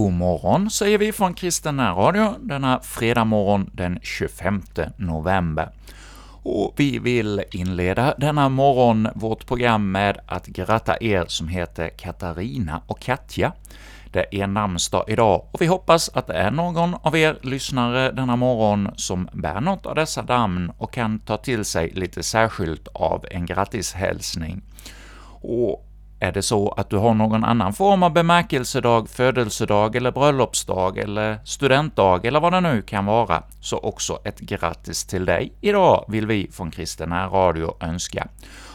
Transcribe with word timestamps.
God 0.00 0.12
morgon 0.12 0.70
säger 0.70 0.98
vi 0.98 1.12
från 1.12 1.34
Kristen 1.34 1.80
Radio 1.80 2.34
denna 2.40 2.80
fredag 2.80 3.24
morgon 3.24 3.70
den 3.72 3.98
25 4.02 4.62
november. 4.96 5.68
Och 6.42 6.74
vi 6.76 6.98
vill 6.98 7.42
inleda 7.52 8.14
denna 8.18 8.48
morgon 8.48 9.08
vårt 9.14 9.46
program 9.46 9.92
med 9.92 10.18
att 10.26 10.46
gratta 10.46 10.96
er 11.00 11.24
som 11.28 11.48
heter 11.48 11.88
Katarina 11.88 12.82
och 12.86 13.00
Katja. 13.00 13.52
Det 14.12 14.40
är 14.40 14.46
namnsdag 14.46 15.04
idag, 15.08 15.46
och 15.52 15.60
vi 15.60 15.66
hoppas 15.66 16.08
att 16.08 16.26
det 16.26 16.34
är 16.34 16.50
någon 16.50 16.94
av 17.02 17.16
er 17.16 17.38
lyssnare 17.42 18.12
denna 18.12 18.36
morgon 18.36 18.88
som 18.96 19.28
bär 19.32 19.60
något 19.60 19.86
av 19.86 19.94
dessa 19.94 20.22
namn 20.22 20.72
och 20.78 20.92
kan 20.92 21.18
ta 21.18 21.36
till 21.36 21.64
sig 21.64 21.90
lite 21.90 22.22
särskilt 22.22 22.88
av 22.88 23.24
en 23.30 23.46
grattishälsning. 23.46 24.62
Och 25.42 25.86
är 26.20 26.32
det 26.32 26.42
så 26.42 26.68
att 26.68 26.90
du 26.90 26.96
har 26.96 27.14
någon 27.14 27.44
annan 27.44 27.72
form 27.72 28.02
av 28.02 28.12
bemärkelsedag, 28.12 29.08
födelsedag 29.08 29.96
eller 29.96 30.12
bröllopsdag 30.12 30.98
eller 30.98 31.38
studentdag 31.44 32.26
eller 32.26 32.40
vad 32.40 32.52
det 32.52 32.60
nu 32.60 32.82
kan 32.82 33.06
vara, 33.06 33.42
så 33.60 33.78
också 33.78 34.18
ett 34.24 34.40
grattis 34.40 35.04
till 35.04 35.24
dig 35.24 35.52
idag 35.60 36.04
vill 36.08 36.26
vi 36.26 36.50
från 36.52 36.70
Kristen 36.70 37.12
Radio 37.12 37.76
önska. 37.80 38.28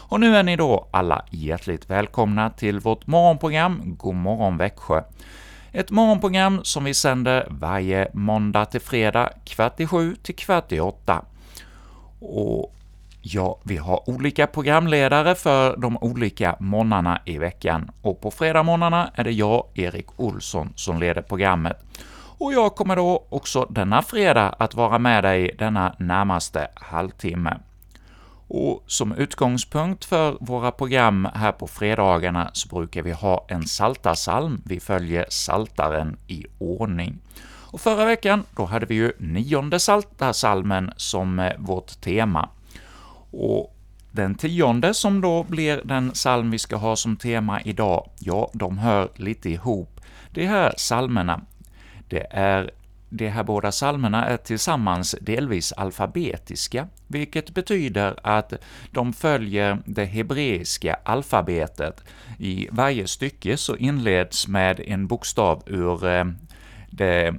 Och 0.08 0.20
nu 0.20 0.36
är 0.36 0.42
ni 0.42 0.56
då 0.56 0.88
alla 0.90 1.24
hjärtligt 1.30 1.90
välkomna 1.90 2.50
till 2.50 2.80
vårt 2.80 3.06
morgonprogram 3.06 3.82
God 3.84 4.14
morgon 4.14 4.56
Växjö. 4.56 5.02
Ett 5.72 5.90
morgonprogram 5.90 6.60
som 6.62 6.84
vi 6.84 6.94
sänder 6.94 7.46
varje 7.50 8.10
måndag 8.14 8.64
till 8.64 8.80
fredag 8.80 9.30
kvart 9.44 9.80
i 9.80 9.86
sju 9.86 10.16
till 10.22 10.36
kvart 10.36 10.72
i 10.72 10.80
åtta. 10.80 11.24
Och 12.20 12.75
Ja, 13.28 13.58
vi 13.62 13.76
har 13.76 14.10
olika 14.10 14.46
programledare 14.46 15.34
för 15.34 15.76
de 15.76 15.96
olika 15.96 16.56
månaderna 16.60 17.20
i 17.24 17.38
veckan, 17.38 17.90
och 18.02 18.20
på 18.20 18.30
fredagsmorgnarna 18.30 19.10
är 19.14 19.24
det 19.24 19.30
jag, 19.30 19.66
Erik 19.74 20.06
Olsson, 20.16 20.72
som 20.74 21.00
leder 21.00 21.22
programmet. 21.22 21.76
Och 22.38 22.52
jag 22.52 22.74
kommer 22.74 22.96
då 22.96 23.26
också 23.28 23.66
denna 23.70 24.02
fredag 24.02 24.54
att 24.58 24.74
vara 24.74 24.98
med 24.98 25.24
dig 25.24 25.54
denna 25.58 25.94
närmaste 25.98 26.68
halvtimme. 26.74 27.56
Och 28.48 28.84
som 28.86 29.12
utgångspunkt 29.12 30.04
för 30.04 30.36
våra 30.40 30.70
program 30.70 31.28
här 31.34 31.52
på 31.52 31.66
fredagarna 31.66 32.50
så 32.52 32.68
brukar 32.68 33.02
vi 33.02 33.12
ha 33.12 33.46
en 33.48 33.66
saltasalm. 33.66 34.62
Vi 34.64 34.80
följer 34.80 35.26
saltaren 35.28 36.16
i 36.26 36.46
ordning. 36.58 37.18
Och 37.70 37.80
förra 37.80 38.04
veckan, 38.04 38.42
då 38.56 38.64
hade 38.64 38.86
vi 38.86 38.94
ju 38.94 39.12
nionde 39.18 39.80
saltasalmen 39.80 40.92
som 40.96 41.38
eh, 41.38 41.52
vårt 41.58 42.00
tema. 42.00 42.48
Och 43.38 43.76
den 44.10 44.34
tionde, 44.34 44.94
som 44.94 45.20
då 45.20 45.42
blir 45.42 45.80
den 45.84 46.10
psalm 46.10 46.50
vi 46.50 46.58
ska 46.58 46.76
ha 46.76 46.96
som 46.96 47.16
tema 47.16 47.60
idag, 47.60 48.08
ja, 48.18 48.50
de 48.52 48.78
hör 48.78 49.08
lite 49.16 49.50
ihop. 49.50 50.00
De 50.30 50.46
här 50.46 50.70
psalmerna, 50.76 51.40
det 52.08 52.26
är 52.30 52.70
de 53.08 53.28
här 53.28 53.44
båda 53.44 53.70
psalmerna 53.70 54.26
är 54.26 54.36
tillsammans 54.36 55.14
delvis 55.20 55.72
alfabetiska, 55.72 56.88
vilket 57.06 57.54
betyder 57.54 58.18
att 58.22 58.52
de 58.90 59.12
följer 59.12 59.78
det 59.84 60.04
hebreiska 60.04 60.96
alfabetet. 61.04 62.04
I 62.38 62.68
varje 62.70 63.06
stycke 63.06 63.56
så 63.56 63.76
inleds 63.76 64.48
med 64.48 64.80
en 64.80 65.06
bokstav 65.06 65.62
ur 65.66 66.06
eh, 66.06 66.24
det 66.90 67.34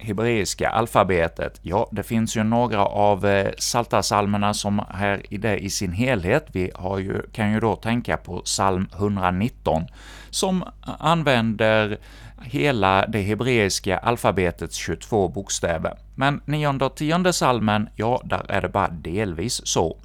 hebreiska 0.00 0.68
alfabetet? 0.68 1.60
Ja, 1.62 1.88
det 1.92 2.02
finns 2.02 2.36
ju 2.36 2.42
några 2.42 2.86
av 2.86 3.26
eh, 3.26 3.50
saltasalmerna 3.58 4.54
som 4.54 4.82
är 4.90 5.32
i 5.34 5.38
det 5.38 5.58
i 5.58 5.70
sin 5.70 5.92
helhet. 5.92 6.46
Vi 6.52 6.70
har 6.74 6.98
ju, 6.98 7.22
kan 7.32 7.52
ju 7.52 7.60
då 7.60 7.76
tänka 7.76 8.16
på 8.16 8.40
psalm 8.40 8.88
119, 8.94 9.86
som 10.30 10.64
använder 10.98 11.98
hela 12.42 13.06
det 13.06 13.22
hebreiska 13.22 13.98
alfabetets 13.98 14.76
22 14.76 15.28
bokstäver. 15.28 15.98
Men 16.14 16.40
nionde 16.44 16.84
och 16.84 16.96
tionde 16.96 17.32
salmen, 17.32 17.88
ja, 17.96 18.20
där 18.24 18.44
är 18.48 18.60
det 18.60 18.68
bara 18.68 18.88
delvis 18.88 19.66
så. 19.66 19.96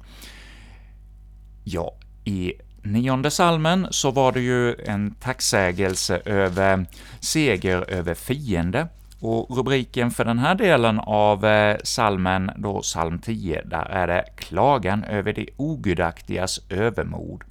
Ja, 1.64 1.94
i 2.24 2.52
nionde 2.82 3.30
salmen 3.30 3.86
så 3.90 4.10
var 4.10 4.32
det 4.32 4.40
ju 4.40 4.74
en 4.74 5.10
tacksägelse 5.10 6.22
över 6.24 6.86
seger 7.20 7.90
över 7.90 8.14
fiende, 8.14 8.88
och 9.20 9.56
rubriken 9.56 10.10
för 10.10 10.24
den 10.24 10.38
här 10.38 10.54
delen 10.54 11.00
av 11.00 11.44
eh, 11.44 11.76
salmen, 11.84 12.50
då 12.56 12.80
psalm 12.80 13.18
10, 13.18 13.62
där 13.64 13.84
är 13.84 14.06
det 14.06 14.24
”Klagan 14.36 15.04
över 15.04 15.32
de 15.32 15.48
ogudaktigas 15.56 16.60
övermod”. 16.70 17.44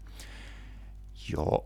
Ja, 1.13 1.63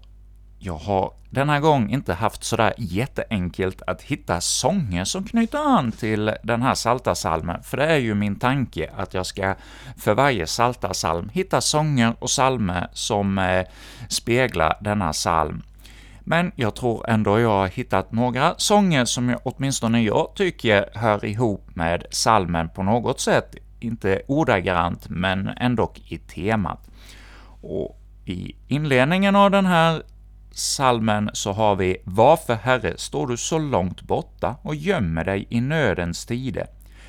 jag 0.59 0.77
har 0.77 1.13
denna 1.29 1.59
gång 1.59 1.89
inte 1.89 2.13
haft 2.13 2.43
sådär 2.43 2.73
jätteenkelt 2.77 3.81
att 3.87 4.01
hitta 4.01 4.41
sånger 4.41 5.03
som 5.03 5.23
knyter 5.23 5.77
an 5.77 5.91
till 5.91 6.35
den 6.43 6.61
här 6.61 6.75
saltasalmen, 6.75 7.63
för 7.63 7.77
det 7.77 7.85
är 7.85 7.97
ju 7.97 8.13
min 8.13 8.35
tanke 8.35 8.91
att 8.97 9.13
jag 9.13 9.25
ska 9.25 9.55
för 9.97 10.13
varje 10.13 10.47
saltasalm 10.47 11.29
hitta 11.29 11.61
sånger 11.61 12.13
och 12.19 12.29
salmer 12.29 12.87
som 12.93 13.37
eh, 13.37 13.65
speglar 14.09 14.77
denna 14.81 15.13
salm. 15.13 15.63
Men 16.29 16.51
jag 16.55 16.75
tror 16.75 17.09
ändå 17.09 17.39
jag 17.39 17.49
har 17.49 17.67
hittat 17.67 18.11
några 18.11 18.53
sånger 18.57 19.05
som 19.05 19.29
jag, 19.29 19.39
åtminstone 19.43 20.01
jag 20.01 20.31
tycker 20.35 20.89
hör 20.93 21.25
ihop 21.25 21.75
med 21.75 22.05
salmen 22.09 22.69
på 22.69 22.83
något 22.83 23.19
sätt, 23.19 23.55
inte 23.79 24.21
ordagrant, 24.27 25.09
men 25.09 25.47
ändå 25.47 25.93
i 26.07 26.17
temat. 26.17 26.89
Och 27.61 28.01
i 28.25 28.55
inledningen 28.67 29.35
av 29.35 29.51
den 29.51 29.65
här 29.65 30.03
salmen 30.51 31.29
så 31.33 31.51
har 31.51 31.75
vi 31.75 31.97
”Varför, 32.03 32.55
Herre, 32.55 32.93
står 32.97 33.27
du 33.27 33.37
så 33.37 33.57
långt 33.57 34.01
borta 34.01 34.55
och 34.61 34.75
gömmer 34.75 35.25
dig 35.25 35.47
i 35.49 35.61
nödens 35.61 36.25
tider? 36.25 36.67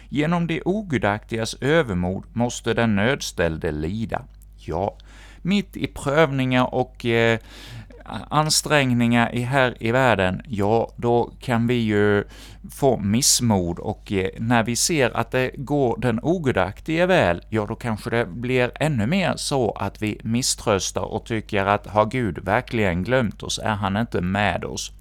Genom 0.08 0.47
de 0.47 0.62
ogudaktigas 0.64 1.54
övermod 1.60 2.25
måste 2.32 2.75
den 2.75 2.97
nödställde 2.97 3.72
lida.” 3.72 4.22
Ja, 4.56 4.97
mitt 5.42 5.76
i 5.76 5.87
prövningar 5.87 6.75
och 6.75 7.06
eh, 7.06 7.38
ansträngningar 8.28 9.34
i 9.34 9.43
här 9.43 9.76
i 9.81 9.93
världen, 9.93 10.43
ja, 10.48 10.91
då 10.97 11.32
kan 11.41 11.66
vi 11.66 11.75
ju 11.75 12.25
få 12.71 12.97
missmod 12.97 13.78
och 13.78 14.12
eh, 14.12 14.28
när 14.38 14.62
vi 14.62 14.76
ser 14.76 15.16
att 15.16 15.31
det 15.31 15.50
går 15.56 15.98
den 16.00 16.20
ogudaktige 16.22 17.06
väl, 17.06 17.43
ja, 17.49 17.66
då 17.66 17.75
kanske 17.75 18.10
det 18.10 18.26
blir 18.26 18.70
ännu 18.75 19.06
mer 19.06 19.34
så 19.37 19.70
att 19.70 20.03
vi 20.03 20.20
misströstar 20.25 21.03
och 21.03 21.25
tycker 21.25 21.66
att 21.66 21.87
har 21.87 22.06
Gud 22.06 22.38
verkligen 22.38 23.04
glömt 23.04 23.43
oss? 23.43 23.59
Är 23.59 23.75
han 23.75 23.97
inte 23.97 24.20
med 24.20 24.65
oss? 24.65 24.93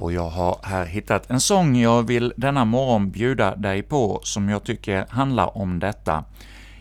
Och 0.00 0.12
jag 0.12 0.28
har 0.28 0.58
här 0.62 0.86
hittat 0.86 1.30
en 1.30 1.40
sång 1.40 1.76
jag 1.76 2.02
vill 2.02 2.32
denna 2.36 2.64
morgon 2.64 3.10
bjuda 3.10 3.56
dig 3.56 3.82
på, 3.82 4.20
som 4.22 4.48
jag 4.48 4.64
tycker 4.64 5.06
handlar 5.08 5.58
om 5.58 5.78
detta. 5.78 6.24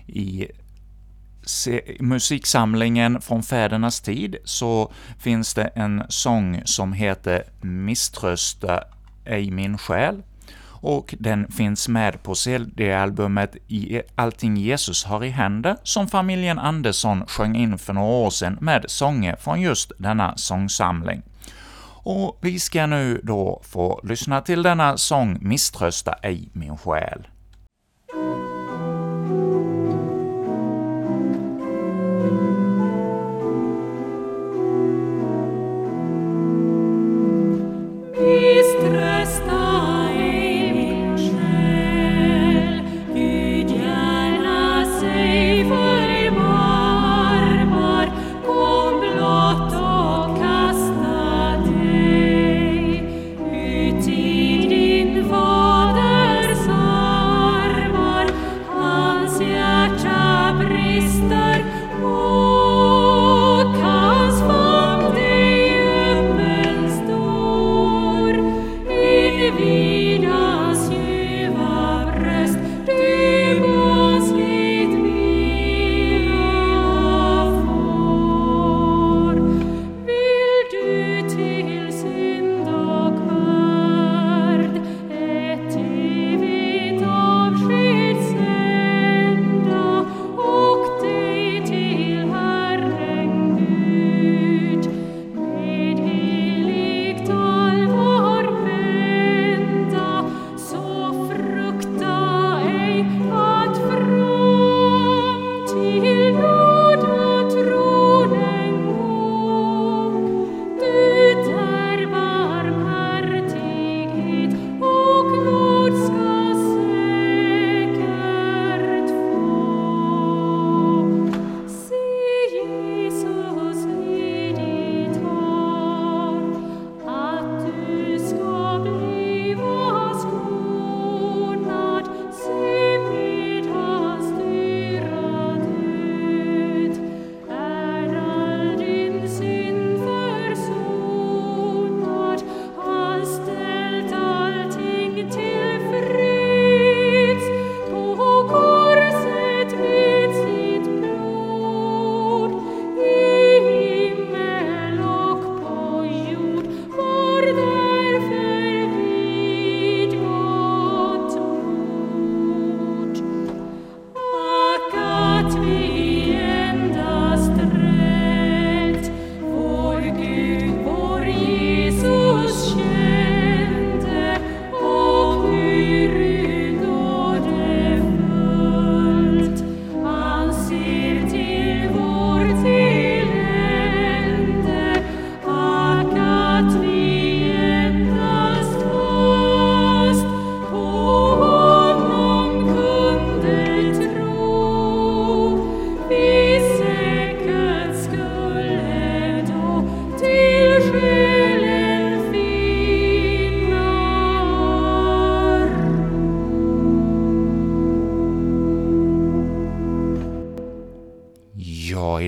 I 0.07 0.47
musiksamlingen 1.99 3.21
från 3.21 3.43
fädernas 3.43 4.01
tid 4.01 4.35
så 4.43 4.91
finns 5.19 5.53
det 5.53 5.65
en 5.75 6.03
sång 6.09 6.61
som 6.65 6.93
heter 6.93 7.43
”Misströsta 7.61 8.83
ej 9.25 9.51
min 9.51 9.77
själ”, 9.77 10.23
och 10.81 11.15
den 11.19 11.51
finns 11.51 11.87
med 11.87 12.23
på 12.23 12.35
CD-albumet 12.35 13.55
”Allting 14.15 14.57
Jesus 14.57 15.05
har 15.05 15.23
i 15.23 15.29
händer”, 15.29 15.77
som 15.83 16.07
familjen 16.07 16.59
Andersson 16.59 17.27
sjöng 17.27 17.55
in 17.55 17.77
för 17.77 17.93
några 17.93 18.07
år 18.07 18.29
sedan 18.29 18.57
med 18.61 18.85
sånger 18.87 19.35
från 19.35 19.61
just 19.61 19.91
denna 19.97 20.37
sångsamling. 20.37 21.21
Och 22.09 22.37
vi 22.41 22.59
ska 22.59 22.85
nu 22.85 23.21
då 23.23 23.61
få 23.63 24.01
lyssna 24.03 24.41
till 24.41 24.63
denna 24.63 24.97
sång 24.97 25.37
”Misströsta 25.41 26.13
ej 26.13 26.49
min 26.53 26.77
själ”. 26.77 27.27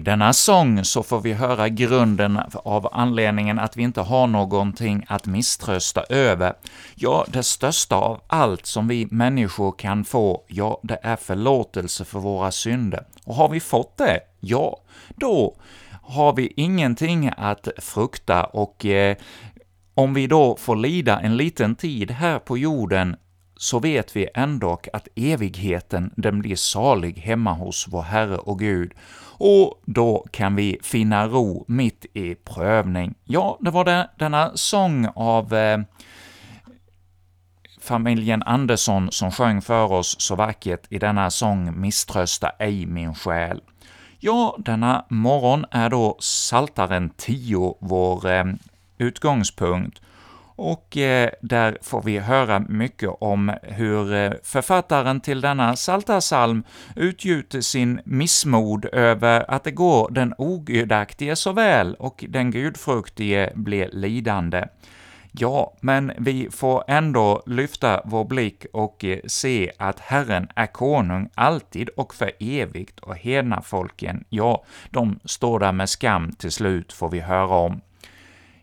Denna 0.09 0.33
sång 0.33 0.83
så 0.83 1.03
får 1.03 1.21
vi 1.21 1.33
höra 1.33 1.69
grunden 1.69 2.39
av 2.53 2.89
anledningen 2.91 3.59
att 3.59 3.77
vi 3.77 3.83
inte 3.83 4.01
har 4.01 4.27
någonting 4.27 5.05
att 5.07 5.25
misströsta 5.25 6.03
över. 6.09 6.53
Ja, 6.95 7.25
det 7.27 7.43
största 7.43 7.95
av 7.95 8.21
allt 8.27 8.65
som 8.65 8.87
vi 8.87 9.07
människor 9.11 9.71
kan 9.71 10.05
få, 10.05 10.43
ja, 10.47 10.79
det 10.83 10.99
är 11.01 11.15
förlåtelse 11.15 12.05
för 12.05 12.19
våra 12.19 12.51
synder. 12.51 13.03
Och 13.25 13.35
har 13.35 13.49
vi 13.49 13.59
fått 13.59 13.97
det, 13.97 14.19
ja, 14.39 14.77
då 15.15 15.55
har 16.03 16.33
vi 16.33 16.53
ingenting 16.55 17.31
att 17.37 17.67
frukta 17.77 18.43
och 18.43 18.85
eh, 18.85 19.17
om 19.93 20.13
vi 20.13 20.27
då 20.27 20.55
får 20.55 20.75
lida 20.75 21.19
en 21.19 21.37
liten 21.37 21.75
tid 21.75 22.11
här 22.11 22.39
på 22.39 22.57
jorden, 22.57 23.15
så 23.57 23.79
vet 23.79 24.15
vi 24.15 24.27
ändå 24.33 24.79
att 24.93 25.07
evigheten, 25.15 26.13
den 26.15 26.39
blir 26.39 26.55
salig 26.55 27.17
hemma 27.17 27.53
hos 27.53 27.87
vår 27.89 28.01
Herre 28.01 28.37
och 28.37 28.59
Gud, 28.59 28.93
och 29.39 29.81
då 29.85 30.25
kan 30.31 30.55
vi 30.55 30.77
finna 30.83 31.27
ro 31.27 31.65
mitt 31.67 32.05
i 32.13 32.35
prövning. 32.35 33.15
Ja, 33.23 33.57
det 33.61 33.71
var 33.71 33.85
det, 33.85 34.09
denna 34.17 34.51
sång 34.55 35.07
av 35.15 35.53
eh, 35.53 35.79
familjen 37.81 38.43
Andersson 38.43 39.11
som 39.11 39.31
sjöng 39.31 39.61
för 39.61 39.91
oss 39.91 40.15
så 40.19 40.35
vackert 40.35 40.87
i 40.89 40.99
denna 40.99 41.31
sång 41.31 41.81
”Misströsta 41.81 42.49
ej 42.59 42.85
min 42.85 43.15
själ”. 43.15 43.61
Ja, 44.19 44.55
denna 44.59 45.05
morgon 45.09 45.65
är 45.71 45.89
då 45.89 46.17
Saltaren 46.19 47.09
10 47.17 47.75
vår 47.79 48.29
eh, 48.29 48.45
utgångspunkt, 48.97 50.01
och 50.59 50.97
eh, 50.97 51.29
där 51.41 51.77
får 51.81 52.01
vi 52.01 52.19
höra 52.19 52.59
mycket 52.59 53.09
om 53.19 53.53
hur 53.63 54.13
eh, 54.13 54.31
författaren 54.43 55.21
till 55.21 55.41
denna 55.41 55.75
saltarsalm 55.75 56.63
utgjuter 56.95 57.61
sin 57.61 58.01
missmod 58.03 58.85
över 58.85 59.51
att 59.51 59.63
det 59.63 59.71
går 59.71 60.11
den 60.11 60.33
ogudaktige 60.37 61.35
så 61.35 61.51
väl 61.51 61.95
och 61.95 62.25
den 62.29 62.51
gudfruktige 62.51 63.51
blir 63.55 63.89
lidande. 63.91 64.65
Ja, 65.31 65.77
men 65.81 66.11
vi 66.17 66.49
får 66.51 66.83
ändå 66.87 67.43
lyfta 67.45 68.01
vår 68.05 68.25
blick 68.25 68.65
och 68.73 69.05
eh, 69.05 69.19
se 69.27 69.71
att 69.77 69.99
Herren 69.99 70.47
är 70.55 70.67
konung 70.67 71.29
alltid 71.35 71.89
och 71.89 72.15
för 72.15 72.31
evigt, 72.39 72.99
och 72.99 73.15
hedna 73.15 73.61
folken, 73.61 74.23
ja, 74.29 74.63
de 74.89 75.19
står 75.25 75.59
där 75.59 75.71
med 75.71 75.89
skam 75.89 76.31
till 76.31 76.51
slut, 76.51 76.93
får 76.93 77.09
vi 77.09 77.19
höra 77.19 77.55
om. 77.55 77.81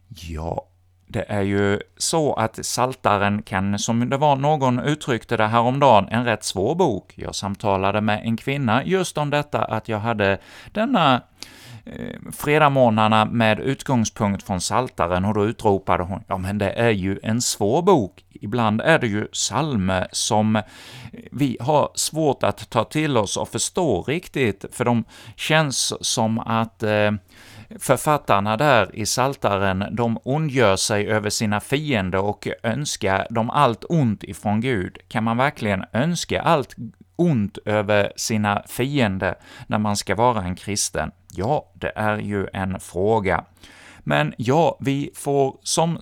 Ja, 0.08 0.66
det 1.06 1.25
är 1.28 1.42
ju 1.42 1.80
så 1.96 2.34
att 2.34 2.66
Saltaren 2.66 3.42
kan, 3.42 3.78
som 3.78 4.10
det 4.10 4.16
var 4.16 4.36
någon 4.36 4.78
uttryckte 4.78 5.36
det 5.36 5.46
häromdagen, 5.46 6.08
en 6.10 6.25
rätt 6.25 6.44
svår 6.44 6.75
bok. 6.75 7.12
Jag 7.16 7.34
samtalade 7.34 8.00
med 8.00 8.20
en 8.25 8.36
kvinna 8.36 8.84
just 8.84 9.18
om 9.18 9.30
detta, 9.30 9.64
att 9.64 9.88
jag 9.88 9.98
hade 9.98 10.38
denna 10.72 11.22
eh, 11.84 12.20
fredagmorgnarna 12.32 13.25
med 13.25 13.60
utgångspunkt 13.60 14.42
från 14.42 14.60
Saltaren 14.60 15.25
och 15.25 15.34
då 15.34 15.44
utropade 15.44 16.02
hon 16.02 16.25
”Ja, 16.28 16.38
men 16.38 16.58
det 16.58 16.70
är 16.70 16.90
ju 16.90 17.18
en 17.22 17.42
svår 17.42 17.82
bok. 17.82 18.25
Ibland 18.40 18.80
är 18.80 18.98
det 18.98 19.06
ju 19.06 19.25
psalmer 19.25 20.08
som 20.12 20.56
eh, 20.56 20.62
vi 21.32 21.56
har 21.60 21.90
svårt 21.94 22.42
att 22.42 22.70
ta 22.70 22.84
till 22.84 23.16
oss 23.16 23.36
och 23.36 23.48
förstå 23.48 24.02
riktigt, 24.02 24.64
för 24.72 24.84
de 24.84 25.04
känns 25.36 25.94
som 26.00 26.38
att 26.38 26.82
eh, 26.82 27.10
författarna 27.78 28.56
där 28.56 28.96
i 28.96 29.06
Saltaren, 29.06 29.85
de 29.90 30.18
ondgör 30.25 30.76
sig 30.76 31.08
över 31.08 31.30
sina 31.30 31.61
fiender 31.61 32.20
och 32.20 32.49
önskar 32.62 33.26
dem 33.30 33.50
allt 33.50 33.85
ont 33.88 34.25
ifrån 34.25 34.61
Gud. 34.61 34.99
Kan 35.08 35.25
man 35.25 35.37
verkligen 35.37 35.85
önska 35.92 36.42
allt 36.42 36.76
ont 37.16 37.58
över 37.64 38.12
sina 38.16 38.62
fiender 38.66 39.35
när 39.66 39.78
man 39.78 39.96
ska 39.96 40.14
vara 40.14 40.42
en 40.42 40.56
kristen? 40.56 41.11
Ja, 41.32 41.73
det 41.75 41.92
är 41.96 42.18
ju 42.18 42.46
en 42.52 42.80
fråga. 42.80 43.44
Men 44.08 44.35
ja, 44.37 44.78
vi 44.80 45.11
får 45.14 45.56
som 45.62 45.99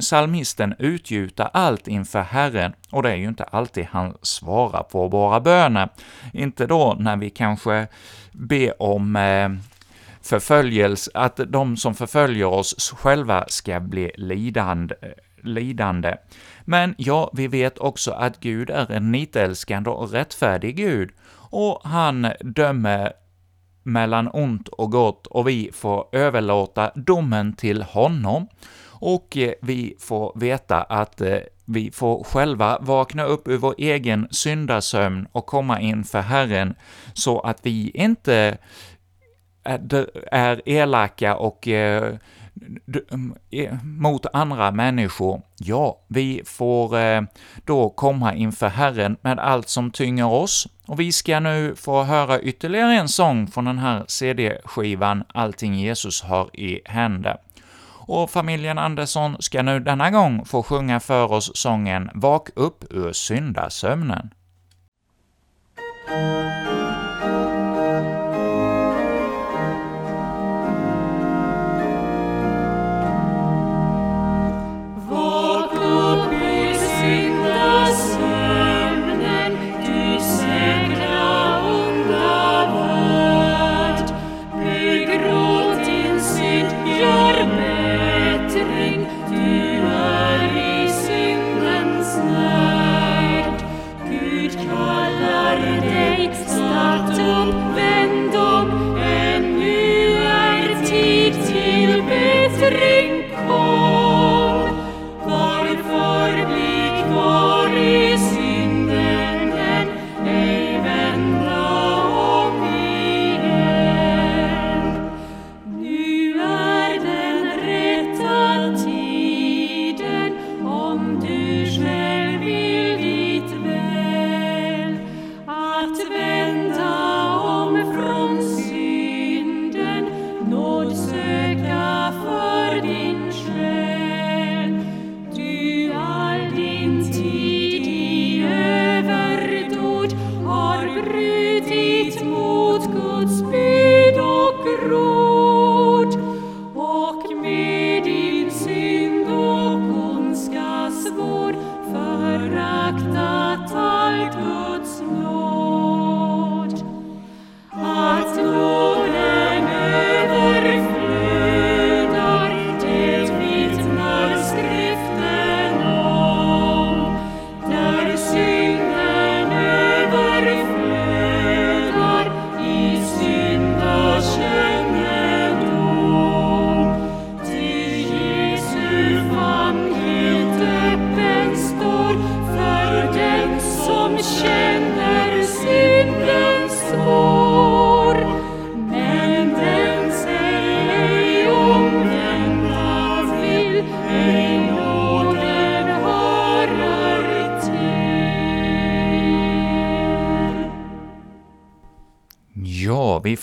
psalmisten 0.00 0.74
utgjuta 0.78 1.46
allt 1.46 1.88
inför 1.88 2.22
Herren, 2.22 2.72
och 2.90 3.02
det 3.02 3.10
är 3.10 3.16
ju 3.16 3.28
inte 3.28 3.44
alltid 3.44 3.86
han 3.90 4.16
svarar 4.22 4.82
på 4.82 5.08
våra 5.08 5.40
böner. 5.40 5.88
Inte 6.32 6.66
då 6.66 6.96
när 6.98 7.16
vi 7.16 7.30
kanske 7.30 7.86
ber 8.32 8.82
om 8.82 9.16
eh, 9.16 9.48
förföljelse, 10.22 11.10
att 11.14 11.40
de 11.46 11.76
som 11.76 11.94
förföljer 11.94 12.46
oss 12.46 12.92
själva 12.92 13.44
ska 13.48 13.80
bli 13.80 14.12
lidande, 14.16 14.94
lidande. 15.42 16.16
Men 16.64 16.94
ja, 16.98 17.30
vi 17.32 17.48
vet 17.48 17.78
också 17.78 18.10
att 18.10 18.40
Gud 18.40 18.70
är 18.70 18.90
en 18.92 19.12
nitälskande 19.12 19.90
och 19.90 20.10
rättfärdig 20.10 20.76
Gud, 20.76 21.10
och 21.50 21.80
han 21.84 22.32
dömer 22.40 23.12
mellan 23.82 24.28
ont 24.32 24.68
och 24.68 24.92
gott, 24.92 25.26
och 25.26 25.48
vi 25.48 25.70
får 25.72 26.08
överlåta 26.12 26.90
domen 26.94 27.52
till 27.52 27.82
honom, 27.82 28.48
och 29.00 29.36
eh, 29.36 29.52
vi 29.62 29.96
får 29.98 30.32
veta 30.40 30.82
att 30.82 31.20
eh, 31.20 31.38
vi 31.64 31.90
får 31.90 32.24
själva 32.24 32.78
vakna 32.80 33.24
upp 33.24 33.48
ur 33.48 33.56
vår 33.56 33.74
egen 33.78 34.28
syndasömn 34.30 35.26
och 35.32 35.46
komma 35.46 35.80
inför 35.80 36.20
Herren, 36.20 36.74
så 37.12 37.40
att 37.40 37.58
vi 37.62 37.90
inte 37.94 38.58
är 40.30 40.62
elaka 40.68 41.36
och 41.36 41.68
eh, 41.68 42.14
e, 43.50 43.78
mot 43.82 44.26
andra 44.32 44.70
människor, 44.70 45.42
ja, 45.58 46.00
vi 46.08 46.42
får 46.46 46.98
eh, 46.98 47.22
då 47.64 47.90
komma 47.90 48.34
inför 48.34 48.68
Herren 48.68 49.16
med 49.20 49.38
allt 49.38 49.68
som 49.68 49.90
tynger 49.90 50.26
oss, 50.26 50.68
och 50.86 51.00
vi 51.00 51.12
ska 51.12 51.40
nu 51.40 51.74
få 51.76 52.02
höra 52.02 52.40
ytterligare 52.40 52.94
en 52.94 53.08
sång 53.08 53.46
från 53.46 53.64
den 53.64 53.78
här 53.78 54.04
CD-skivan 54.08 55.24
”Allting 55.28 55.74
Jesus 55.74 56.22
har 56.22 56.56
i 56.56 56.80
händer”. 56.84 57.36
Och 58.06 58.30
familjen 58.30 58.78
Andersson 58.78 59.36
ska 59.40 59.62
nu 59.62 59.80
denna 59.80 60.10
gång 60.10 60.44
få 60.44 60.62
sjunga 60.62 61.00
för 61.00 61.32
oss 61.32 61.50
sången 61.54 62.10
”Vak 62.14 62.48
upp 62.54 62.84
ur 62.90 63.12
syndasömnen”. 63.12 64.30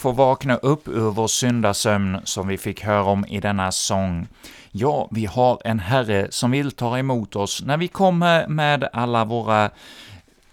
Ja, 0.08 0.12
får 0.12 0.24
vakna 0.24 0.56
upp 0.56 0.88
ur 0.88 1.10
vår 1.10 1.26
syndasömn 1.26 2.18
som 2.24 2.48
vi 2.48 2.58
fick 2.58 2.82
höra 2.82 3.04
om 3.04 3.26
i 3.26 3.40
denna 3.40 3.72
sång. 3.72 4.26
Ja, 4.70 5.08
vi 5.10 5.26
har 5.26 5.58
en 5.64 5.78
Herre 5.78 6.26
som 6.30 6.50
vill 6.50 6.70
ta 6.70 6.98
emot 6.98 7.36
oss 7.36 7.62
när 7.64 7.76
vi 7.76 7.88
kommer 7.88 8.46
med 8.48 8.88
alla 8.92 9.24
våra 9.24 9.70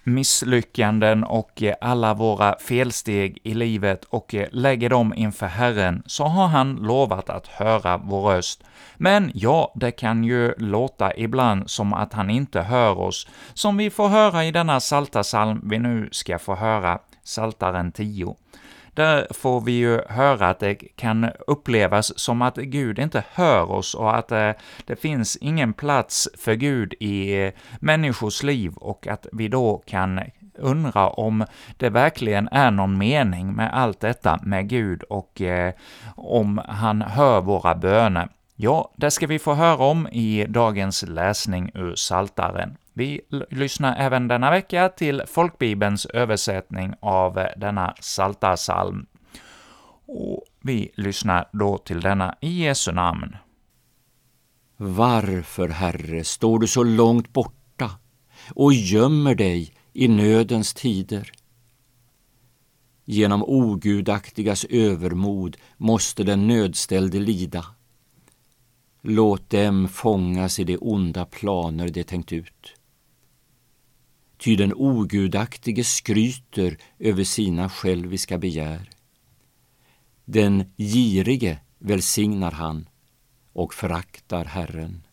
misslyckanden 0.04 1.24
och 1.24 1.64
alla 1.82 2.14
våra 2.14 2.56
felsteg 2.60 3.40
i 3.44 3.54
livet 3.54 4.04
och 4.10 4.36
lägger 4.52 4.90
dem 4.90 5.14
inför 5.14 5.48
Herren, 5.48 6.04
så 6.06 6.24
har 6.24 6.48
han 6.48 6.76
lovat 6.76 7.30
att 7.30 7.48
höra 7.48 7.98
vår 7.98 8.22
röst. 8.22 8.64
Men 8.98 9.32
ja, 9.34 9.72
det 9.76 9.92
kan 9.92 10.24
ju 10.24 10.54
låta 10.58 11.18
ibland 11.18 11.70
som 11.70 11.94
att 11.94 12.14
han 12.14 12.30
inte 12.30 12.62
hör 12.62 13.00
oss, 13.00 13.28
som 13.54 13.78
vi 13.78 13.90
får 13.90 14.08
höra 14.08 14.46
i 14.46 14.52
denna 14.52 14.80
salta 14.80 15.24
salm 15.24 15.62
vi 15.70 15.80
nu 15.80 16.10
ska 16.12 16.40
få 16.40 16.56
höra, 16.56 17.00
Saltaren 17.24 17.92
10. 17.92 18.36
Där 18.96 19.28
får 19.34 19.62
vi 19.62 19.72
ju 19.72 20.02
höra 20.10 20.50
att 20.50 20.60
det 20.60 20.76
kan 20.76 21.30
upplevas 21.48 22.20
som 22.20 22.42
att 22.42 22.56
Gud 22.56 23.00
inte 23.00 23.24
hör 23.34 23.72
oss 23.72 23.94
och 23.94 24.18
att 24.18 24.32
eh, 24.32 24.52
det 24.86 24.96
finns 24.96 25.38
ingen 25.38 25.74
plats 25.74 26.30
för 26.38 26.54
Gud 26.54 26.94
i 27.00 27.44
eh, 27.44 27.54
människors 27.80 28.44
liv 28.44 28.74
och 28.76 29.08
att 29.08 29.28
vi 29.32 29.48
då 29.48 29.84
kan 29.86 30.22
undra 30.58 31.10
om 31.10 31.46
det 31.78 31.90
verkligen 31.90 32.48
är 32.52 32.72
någon 32.72 32.98
mening 32.98 33.54
med 33.54 33.74
allt 33.74 34.00
detta 34.00 34.40
med 34.44 34.70
Gud 34.70 35.04
och 35.04 35.42
eh, 35.42 35.74
om 36.16 36.62
han 36.68 37.02
hör 37.02 37.42
våra 37.42 37.76
böner. 37.76 38.30
Ja, 38.58 38.94
det 38.98 39.12
ska 39.12 39.28
vi 39.28 39.40
få 39.40 39.54
höra 39.54 39.78
om 39.86 40.08
i 40.08 40.46
dagens 40.50 41.04
läsning 41.08 41.72
ur 41.74 41.96
Saltaren. 41.96 42.78
Vi 42.94 43.22
lyssnar 43.50 43.96
även 43.96 44.28
denna 44.28 44.52
vecka 44.52 44.90
till 44.90 45.22
folkbibelns 45.28 46.06
översättning 46.06 46.94
av 47.00 47.48
denna 47.58 47.96
Saltarsalm. 48.00 49.06
Och 50.06 50.44
vi 50.62 50.92
lyssnar 50.96 51.50
då 51.54 51.78
till 51.78 52.02
denna 52.02 52.36
i 52.42 52.64
Jesu 52.64 52.92
namn. 52.92 53.36
Varför, 54.78 55.70
Herre, 55.70 56.24
står 56.24 56.60
du 56.60 56.68
så 56.68 56.84
långt 56.84 57.34
borta 57.34 57.92
och 58.50 58.74
gömmer 58.74 59.36
dig 59.36 59.74
i 59.94 60.08
nödens 60.08 60.74
tider? 60.74 61.32
Genom 63.06 63.44
ogudaktigas 63.44 64.66
övermod 64.66 65.58
måste 65.78 66.24
den 66.24 66.48
nödställde 66.48 67.20
lida. 67.20 67.66
Låt 69.08 69.50
dem 69.50 69.88
fångas 69.88 70.60
i 70.60 70.64
de 70.64 70.78
onda 70.78 71.26
planer 71.26 71.90
de 71.90 72.04
tänkt 72.04 72.34
ut. 72.34 72.74
Ty 74.38 74.56
den 74.56 74.74
ogudaktige 74.74 75.84
skryter 75.84 76.78
över 77.00 77.24
sina 77.24 77.70
själviska 77.70 78.38
begär. 78.38 78.90
Den 80.26 80.74
girige 80.78 81.60
välsignar 81.80 82.52
han 82.52 82.90
och 83.54 83.74
föraktar 83.74 84.46
Herren. 84.46 85.08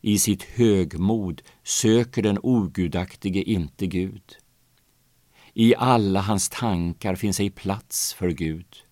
I 0.00 0.18
sitt 0.18 0.42
högmod 0.42 1.42
söker 1.62 2.22
den 2.22 2.38
ogudaktige 2.42 3.42
inte 3.42 3.86
Gud. 3.86 4.36
I 5.54 5.74
alla 5.74 6.20
hans 6.20 6.48
tankar 6.48 7.14
finns 7.14 7.40
ej 7.40 7.50
plats 7.50 8.14
för 8.14 8.30
Gud. 8.30 8.85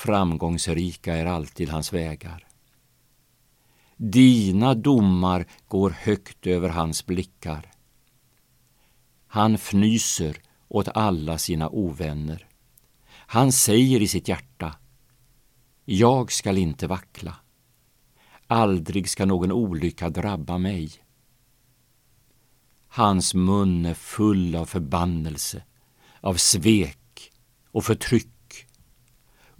Framgångsrika 0.00 1.16
är 1.16 1.26
alltid 1.26 1.68
hans 1.68 1.92
vägar. 1.92 2.46
Dina 3.96 4.74
domar 4.74 5.46
går 5.68 5.90
högt 5.90 6.46
över 6.46 6.68
hans 6.68 7.06
blickar. 7.06 7.70
Han 9.26 9.54
fnyser 9.54 10.36
åt 10.68 10.88
alla 10.88 11.38
sina 11.38 11.68
ovänner. 11.68 12.48
Han 13.10 13.52
säger 13.52 14.02
i 14.02 14.08
sitt 14.08 14.28
hjärta, 14.28 14.76
jag 15.84 16.32
skall 16.32 16.58
inte 16.58 16.86
vackla. 16.86 17.36
Aldrig 18.46 19.08
ska 19.08 19.26
någon 19.26 19.52
olycka 19.52 20.10
drabba 20.10 20.58
mig. 20.58 20.92
Hans 22.88 23.34
mun 23.34 23.86
är 23.86 23.94
full 23.94 24.56
av 24.56 24.66
förbannelse, 24.66 25.62
av 26.20 26.34
svek 26.34 27.32
och 27.70 27.84
förtryck. 27.84 28.39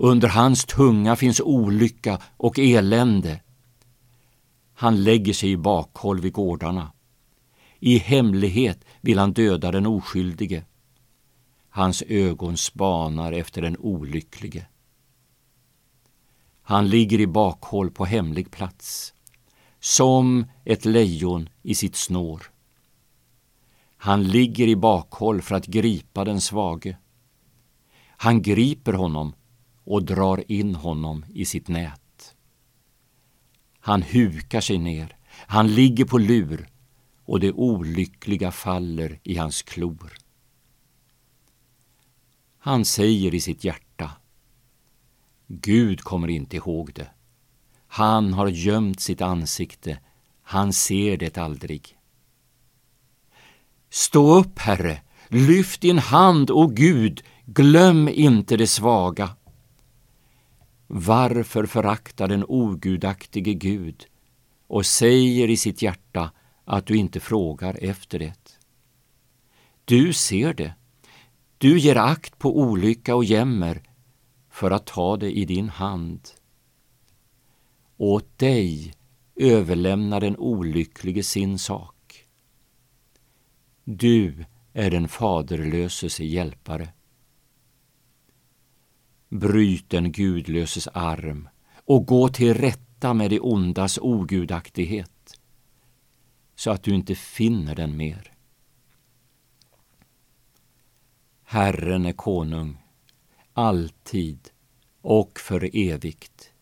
Under 0.03 0.29
hans 0.29 0.65
tunga 0.65 1.17
finns 1.17 1.41
olycka 1.41 2.19
och 2.37 2.59
elände. 2.59 3.41
Han 4.75 5.03
lägger 5.05 5.33
sig 5.33 5.51
i 5.51 5.57
bakhåll 5.57 6.21
vid 6.21 6.33
gårdarna. 6.33 6.93
I 7.79 7.99
hemlighet 7.99 8.85
vill 9.01 9.19
han 9.19 9.33
döda 9.33 9.71
den 9.71 9.87
oskyldige. 9.87 10.65
Hans 11.69 12.03
ögon 12.03 12.57
spanar 12.57 13.33
efter 13.33 13.63
den 13.63 13.77
olycklige. 13.77 14.67
Han 16.63 16.89
ligger 16.89 17.21
i 17.21 17.27
bakhåll 17.27 17.91
på 17.91 18.05
hemlig 18.05 18.51
plats, 18.51 19.15
som 19.81 20.47
ett 20.65 20.85
lejon 20.85 21.49
i 21.63 21.75
sitt 21.75 21.97
snår. 21.97 22.43
Han 23.97 24.25
ligger 24.25 24.69
i 24.69 24.77
bakhåll 24.77 25.43
för 25.43 25.55
att 25.55 25.67
gripa 25.67 26.25
den 26.25 26.41
svage. 26.41 26.97
Han 28.17 28.43
griper 28.43 28.93
honom 28.93 29.33
och 29.91 30.03
drar 30.03 30.45
in 30.53 30.75
honom 30.75 31.25
i 31.35 31.45
sitt 31.45 31.69
nät. 31.69 32.35
Han 33.81 34.03
hukar 34.03 34.61
sig 34.61 34.79
ner, 34.79 35.17
han 35.31 35.75
ligger 35.75 36.05
på 36.05 36.19
lur 36.19 36.69
och 37.25 37.41
det 37.41 37.53
olyckliga 37.53 38.51
faller 38.53 39.19
i 39.23 39.37
hans 39.37 39.63
klor. 39.63 40.13
Han 42.59 42.85
säger 42.85 43.35
i 43.35 43.41
sitt 43.41 43.65
hjärta 43.65 44.11
Gud 45.47 46.01
kommer 46.01 46.29
inte 46.29 46.57
ihåg 46.57 46.93
det. 46.95 47.11
Han 47.87 48.33
har 48.33 48.49
gömt 48.49 49.01
sitt 49.01 49.21
ansikte, 49.21 49.99
han 50.43 50.73
ser 50.73 51.17
det 51.17 51.39
aldrig. 51.39 51.97
Stå 53.89 54.39
upp, 54.39 54.59
Herre, 54.59 55.01
lyft 55.29 55.81
din 55.81 55.99
hand, 55.99 56.51
o 56.51 56.67
Gud, 56.67 57.23
glöm 57.47 58.09
inte 58.09 58.57
det 58.57 58.67
svaga. 58.67 59.37
Varför 60.93 61.67
föraktar 61.67 62.29
den 62.29 62.45
ogudaktige 62.49 63.55
Gud 63.55 64.07
och 64.67 64.87
säger 64.87 65.51
i 65.51 65.57
sitt 65.57 65.83
hjärta 65.83 66.33
att 66.65 66.87
du 66.87 66.97
inte 66.97 67.21
frågar 67.21 67.79
efter 67.81 68.19
det? 68.19 68.59
Du 69.85 70.13
ser 70.13 70.55
det. 70.55 70.75
Du 71.59 71.79
ger 71.79 71.97
akt 71.97 72.39
på 72.39 72.59
olycka 72.59 73.15
och 73.15 73.25
jämmer 73.25 73.83
för 74.51 74.71
att 74.71 74.87
ta 74.87 75.17
det 75.17 75.31
i 75.31 75.45
din 75.45 75.69
hand. 75.69 76.29
Åt 77.97 78.39
dig 78.39 78.95
överlämnar 79.37 80.21
den 80.21 80.37
olycklige 80.37 81.23
sin 81.23 81.59
sak. 81.59 82.27
Du 83.85 84.45
är 84.73 84.91
den 84.91 85.09
faderlöses 85.09 86.21
hjälpare. 86.21 86.89
Bryt 89.31 89.91
den 89.91 90.13
gudlöses 90.13 90.89
arm 90.89 91.49
och 91.85 92.07
gå 92.07 92.29
till 92.29 92.55
rätta 92.55 93.15
med 93.15 93.31
det 93.31 93.41
ondas 93.41 93.99
ogudaktighet 94.03 95.41
så 96.57 96.71
att 96.71 96.83
du 96.83 96.95
inte 96.95 97.15
finner 97.15 97.75
den 97.75 97.97
mer. 97.97 98.33
Herren 101.45 102.07
är 102.07 102.13
konung, 102.13 102.77
alltid 103.53 104.49
och 105.01 105.41
för 105.41 105.71
evigt. 105.77 106.53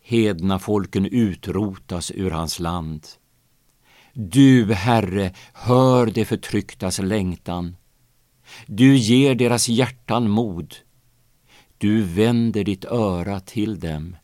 Hedna 0.00 0.58
folken 0.58 1.06
utrotas 1.06 2.10
ur 2.10 2.30
hans 2.30 2.58
land. 2.58 3.06
Du, 4.12 4.74
Herre, 4.74 5.34
hör 5.52 6.06
de 6.06 6.24
förtrycktas 6.24 6.98
längtan. 6.98 7.76
Du 8.66 8.96
ger 8.96 9.34
deras 9.34 9.68
hjärtan 9.68 10.30
mod 10.30 10.74
du 11.82 12.02
vänder 12.02 12.64
ditt 12.64 12.84
öra 12.84 13.40
till 13.40 13.80
dem 13.80 14.16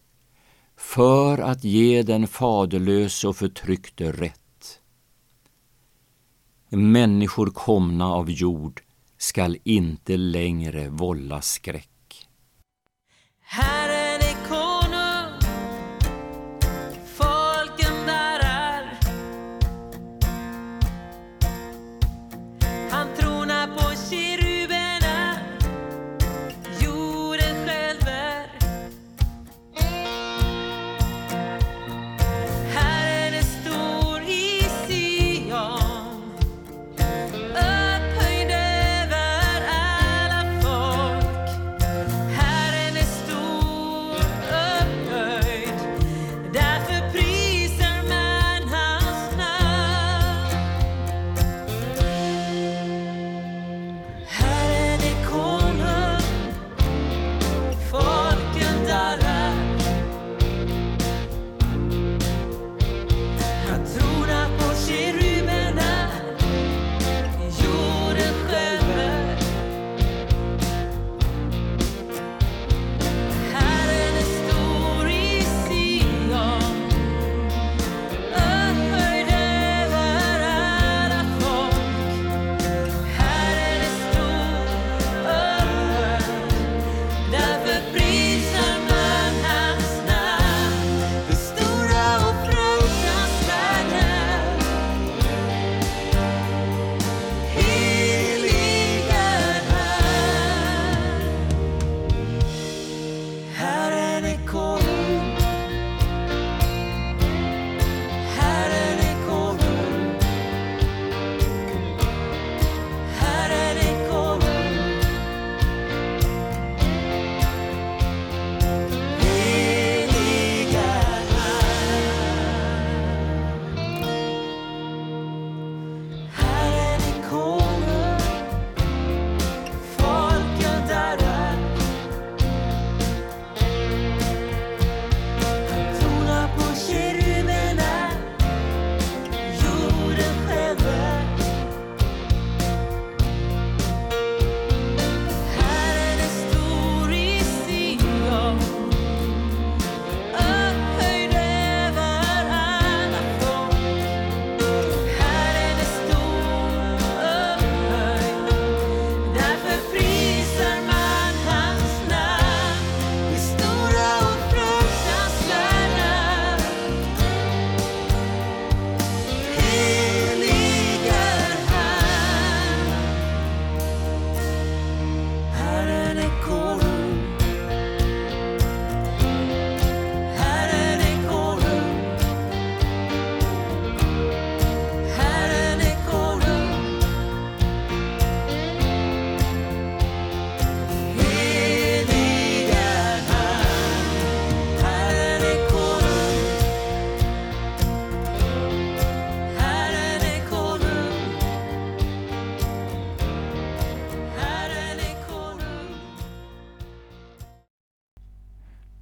för 0.77 1.39
att 1.39 1.65
ge 1.65 2.03
den 2.03 2.29
faderlöse 2.29 3.29
och 3.29 3.37
förtryckte 3.37 4.13
rätt. 4.13 4.81
Människor 6.69 7.47
komna 7.47 8.07
av 8.07 8.31
jord 8.31 8.83
skall 9.17 9.57
inte 9.65 10.17
längre 10.17 10.89
vålla 10.89 11.43
skräck. 11.43 12.29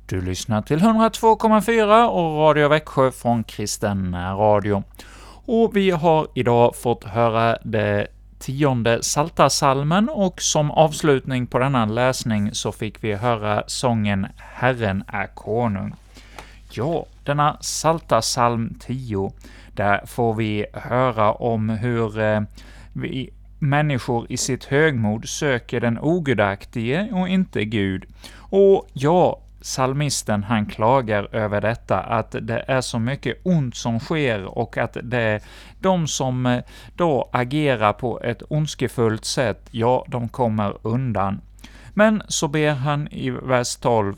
Du 0.09 0.21
lyssnar 0.21 0.62
till 0.62 0.79
102,4 0.79 2.07
och 2.09 2.38
Radio 2.38 2.69
Växjö 2.69 3.11
från 3.11 3.45
Kristen 3.45 4.14
Radio. 4.14 4.83
Och 5.47 5.77
vi 5.77 5.90
har 5.90 6.27
idag 6.35 6.77
fått 6.77 7.05
höra 7.05 7.59
det 7.64 8.07
tionde 8.38 9.03
Saltasalmen 9.03 10.09
och 10.09 10.42
som 10.42 10.71
avslutning 10.71 11.47
på 11.47 11.59
denna 11.59 11.87
läsning 11.87 12.55
så 12.55 12.73
fick 12.73 13.05
vi 13.05 13.14
höra 13.14 13.64
sången 13.66 14.27
”Herren 14.37 15.05
är 15.09 15.27
konung”. 15.27 15.95
Ja, 16.71 17.07
denna 17.25 17.53
Psaltarpsalm 17.53 18.75
10, 18.81 19.33
där 19.73 20.07
får 20.07 20.35
vi 20.35 20.66
höra 20.73 21.33
om 21.33 21.69
hur 21.69 22.21
eh, 22.21 22.40
vi 22.92 23.31
människor 23.59 24.27
i 24.29 24.37
sitt 24.37 24.64
högmod 24.64 25.29
söker 25.29 25.81
den 25.81 25.99
ogudaktige 25.99 27.09
och 27.12 27.29
inte 27.29 27.64
Gud. 27.64 28.05
Och 28.38 28.88
ja, 28.92 29.40
Salmisten 29.66 30.42
han 30.42 30.66
klagar 30.66 31.29
över 31.35 31.61
detta, 31.61 32.00
att 32.00 32.31
det 32.40 32.64
är 32.68 32.81
så 32.81 32.98
mycket 32.98 33.40
ont 33.42 33.76
som 33.76 34.00
sker 34.00 34.44
och 34.44 34.79
att 34.79 34.96
det 35.02 35.40
de 35.81 36.07
som 36.07 36.46
eh, 36.46 36.62
då 36.96 37.31
agerar 37.33 37.92
på 37.92 38.20
ett 38.20 38.42
ondskefullt 38.48 39.24
sätt, 39.24 39.68
ja, 39.70 40.05
de 40.09 40.29
kommer 40.29 40.76
undan. 40.83 41.40
Men 41.94 42.22
så 42.29 42.48
ber 42.48 42.72
han 42.72 43.09
i 43.09 43.31
vers 43.31 43.76
12, 43.76 44.14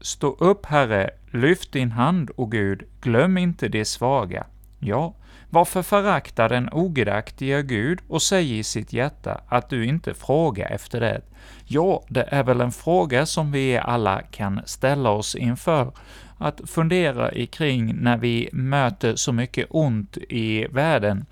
Stå 0.00 0.36
upp, 0.38 0.66
Herre, 0.66 1.10
lyft 1.32 1.72
din 1.72 1.90
hand, 1.90 2.30
o 2.36 2.46
Gud, 2.46 2.82
glöm 3.00 3.38
inte 3.38 3.68
de 3.68 3.84
svaga. 3.84 4.46
Ja, 4.80 5.14
varför 5.50 5.82
förakta 5.82 6.48
den 6.48 6.68
ogudaktiga 6.72 7.62
Gud 7.62 7.98
och 8.08 8.22
säger 8.22 8.54
i 8.54 8.62
sitt 8.62 8.92
hjärta 8.92 9.40
att 9.48 9.68
du 9.68 9.86
inte 9.86 10.14
frågar 10.14 10.70
efter 10.70 11.00
det? 11.00 11.20
Ja, 11.64 12.04
det 12.08 12.28
är 12.28 12.42
väl 12.42 12.60
en 12.60 12.72
fråga 12.72 13.26
som 13.26 13.52
vi 13.52 13.78
alla 13.78 14.22
kan 14.22 14.60
ställa 14.64 15.10
oss 15.10 15.34
inför, 15.34 15.92
att 16.38 16.60
fundera 16.66 17.46
kring 17.46 17.94
när 17.96 18.16
vi 18.16 18.48
möter 18.52 19.16
så 19.16 19.32
mycket 19.32 19.66
ont 19.70 20.16
i 20.16 20.66
världen. 20.70 21.24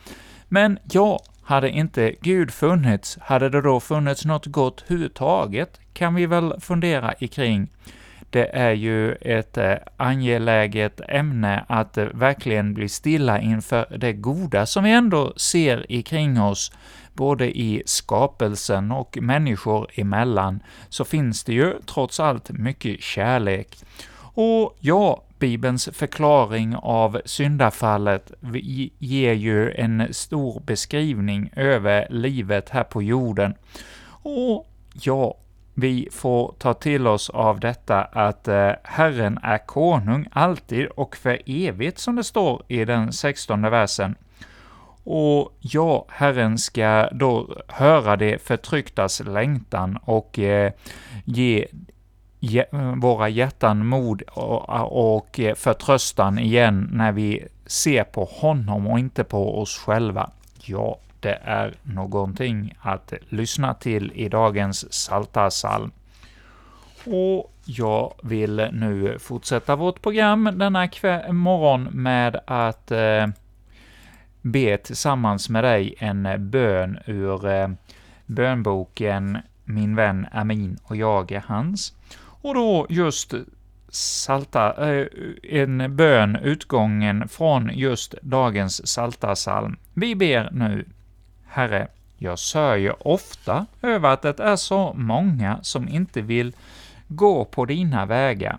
Men 0.49 0.79
ja, 0.93 1.21
hade 1.43 1.71
inte 1.71 2.15
Gud 2.21 2.51
funnits, 2.51 3.19
hade 3.21 3.49
det 3.49 3.63
då 3.63 3.81
funnits 3.81 4.25
något 4.25 4.47
gott 4.47 4.83
överhuvudtaget, 4.83 5.81
kan 5.93 6.15
vi 6.15 6.27
väl 6.27 6.61
fundera 6.61 7.15
kring. 7.15 7.69
Det 8.31 8.57
är 8.57 8.73
ju 8.73 9.13
ett 9.13 9.57
eh, 9.57 9.75
angeläget 9.97 11.01
ämne 11.09 11.65
att 11.69 11.99
eh, 11.99 12.05
verkligen 12.05 12.75
bli 12.75 12.89
stilla 12.89 13.41
inför 13.41 13.97
det 13.99 14.13
goda 14.13 14.67
som 14.67 14.85
vi 14.85 14.91
ändå 14.91 15.33
ser 15.37 16.03
kring 16.03 16.41
oss, 16.41 16.73
både 17.13 17.59
i 17.59 17.83
skapelsen 17.87 18.93
och 18.93 19.19
människor 19.21 19.87
emellan, 19.95 20.61
så 20.89 21.05
finns 21.05 21.45
det 21.45 21.53
ju 21.53 21.75
trots 21.87 22.21
allt 22.21 22.51
mycket 22.51 23.03
kärlek. 23.03 23.79
Och 24.35 24.77
ja, 24.81 25.23
Bibelns 25.39 25.89
förklaring 25.93 26.77
av 26.77 27.21
syndafallet 27.25 28.33
ger 28.99 29.33
ju 29.33 29.73
en 29.73 30.15
stor 30.15 30.61
beskrivning 30.61 31.51
över 31.57 32.07
livet 32.11 32.69
här 32.69 32.85
på 32.85 33.03
jorden. 33.03 33.55
Och 34.23 34.67
ja, 35.03 35.37
vi 35.81 36.09
får 36.13 36.55
ta 36.59 36.75
till 36.75 37.07
oss 37.07 37.31
av 37.31 37.61
detta 37.61 38.03
att 38.05 38.49
eh, 38.49 38.71
Herren 38.83 39.39
är 39.43 39.59
konung 39.67 40.27
alltid 40.33 40.87
och 40.87 41.17
för 41.17 41.43
evigt, 41.47 41.99
som 41.99 42.17
det 42.17 42.25
står 42.25 42.63
i 42.69 42.85
den 42.85 43.13
sextonde 43.13 43.71
versen. 43.71 44.15
Och 45.05 45.57
ja, 45.61 46.07
Herren 46.09 46.59
ska 46.59 47.09
då 47.13 47.57
höra 47.69 48.17
det 48.17 48.43
förtrycktas 48.43 49.21
längtan 49.21 49.97
och 49.97 50.39
eh, 50.39 50.73
ge 51.25 51.67
våra 52.97 53.29
hjärtan 53.29 53.87
mod 53.87 54.23
och 54.91 55.41
eh, 55.41 55.55
förtröstan 55.55 56.39
igen 56.39 56.89
när 56.93 57.13
vi 57.13 57.47
ser 57.67 58.05
på 58.05 58.25
honom 58.25 58.87
och 58.87 58.99
inte 58.99 59.25
på 59.25 59.61
oss 59.61 59.79
själva. 59.79 60.31
Ja, 60.65 60.99
det 61.21 61.39
är 61.43 61.75
någonting 61.83 62.75
att 62.81 63.13
lyssna 63.29 63.75
till 63.75 64.13
i 64.15 64.29
dagens 64.29 64.93
Saltarsalm. 64.93 65.91
Och 67.05 67.53
jag 67.65 68.15
vill 68.23 68.69
nu 68.73 69.19
fortsätta 69.19 69.77
vårt 69.77 70.03
program 70.03 70.51
denna 70.55 70.89
morgon 71.31 71.89
med 71.93 72.41
att 72.47 72.91
eh, 72.91 73.27
be 74.43 74.77
tillsammans 74.77 75.49
med 75.49 75.65
dig 75.65 75.95
en 75.99 76.51
bön 76.51 76.99
ur 77.07 77.47
eh, 77.47 77.69
bönboken 78.27 79.39
Min 79.65 79.97
vän 79.97 80.27
är 80.33 80.45
min 80.45 80.79
och 80.83 80.97
jag 80.97 81.33
är 81.33 81.45
hans. 81.47 81.93
Och 82.21 82.55
då 82.55 82.87
just 82.89 83.35
salta, 83.89 84.91
eh, 84.91 85.07
en 85.43 85.97
bön 85.97 86.37
utgången 86.37 87.29
från 87.29 87.71
just 87.75 88.15
dagens 88.23 88.89
Saltarsalm. 88.89 89.77
Vi 89.95 90.15
ber 90.15 90.51
nu 90.53 90.85
Herre, 91.49 91.89
jag 92.19 92.39
sörjer 92.39 93.09
ofta 93.09 93.67
över 93.83 94.09
att 94.09 94.23
det 94.23 94.41
är 94.41 94.57
så 94.57 94.93
många 94.93 95.59
som 95.63 95.89
inte 95.89 96.21
vill 96.21 96.53
gå 97.09 97.45
på 97.45 97.65
dina 97.65 98.07
vägar. 98.07 98.59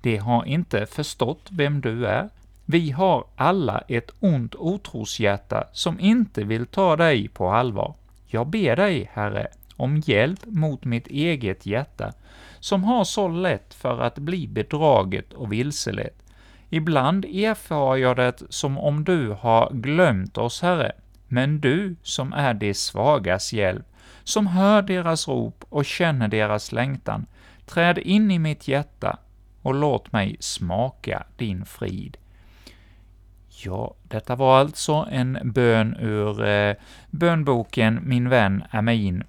De 0.00 0.16
har 0.16 0.44
inte 0.44 0.86
förstått 0.86 1.48
vem 1.50 1.80
du 1.80 2.06
är. 2.06 2.28
Vi 2.64 2.90
har 2.90 3.24
alla 3.36 3.82
ett 3.88 4.10
ont 4.20 4.54
otroshjärta 4.54 5.64
som 5.72 6.00
inte 6.00 6.44
vill 6.44 6.66
ta 6.66 6.96
dig 6.96 7.28
på 7.28 7.50
allvar. 7.50 7.94
Jag 8.26 8.46
ber 8.46 8.76
dig, 8.76 9.10
Herre, 9.12 9.48
om 9.76 10.02
hjälp 10.06 10.40
mot 10.46 10.84
mitt 10.84 11.06
eget 11.06 11.66
hjärta, 11.66 12.12
som 12.60 12.84
har 12.84 13.04
så 13.04 13.28
lätt 13.28 13.74
för 13.74 14.00
att 14.00 14.18
bli 14.18 14.48
bedraget 14.48 15.32
och 15.32 15.52
vilselett. 15.52 16.22
Ibland 16.70 17.24
erfar 17.24 17.96
jag 17.96 18.16
det 18.16 18.42
som 18.48 18.78
om 18.78 19.04
du 19.04 19.36
har 19.40 19.70
glömt 19.72 20.38
oss, 20.38 20.62
Herre, 20.62 20.92
men 21.32 21.60
du 21.60 21.96
som 22.02 22.32
är 22.32 22.54
de 22.54 22.74
svagas 22.74 23.52
hjälp, 23.52 23.86
som 24.24 24.46
hör 24.46 24.82
deras 24.82 25.28
rop 25.28 25.64
och 25.68 25.84
känner 25.84 26.28
deras 26.28 26.72
längtan, 26.72 27.26
träd 27.66 27.98
in 27.98 28.30
i 28.30 28.38
mitt 28.38 28.68
hjärta 28.68 29.18
och 29.62 29.74
låt 29.74 30.12
mig 30.12 30.36
smaka 30.40 31.24
din 31.36 31.64
frid. 31.64 32.16
Ja, 33.64 33.94
detta 34.02 34.36
var 34.36 34.58
alltså 34.58 35.08
en 35.10 35.38
bön 35.44 35.96
ur 36.00 36.44
eh, 36.44 36.74
bönboken 37.10 38.00
Min 38.02 38.28
vän 38.28 38.64
Amin 38.70 39.24